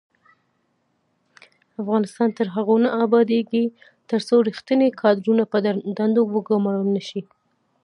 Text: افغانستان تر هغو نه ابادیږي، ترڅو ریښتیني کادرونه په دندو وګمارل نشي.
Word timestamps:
افغانستان 1.81 2.29
تر 2.37 2.47
هغو 2.55 2.75
نه 2.85 2.89
ابادیږي، 3.05 3.63
ترڅو 4.09 4.35
ریښتیني 4.47 4.89
کادرونه 5.01 5.43
په 5.51 5.57
دندو 5.99 6.21
وګمارل 6.33 6.87
نشي. 6.97 7.21